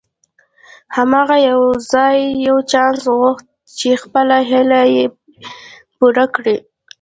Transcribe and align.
هغه 0.95 1.35
يوازې 1.49 2.09
يو 2.47 2.57
چانس 2.71 3.01
غوښت 3.19 3.45
چې 3.77 3.89
خپله 4.03 4.37
هيله 4.49 4.81
پوره 5.97 6.25
کړي. 6.35 6.57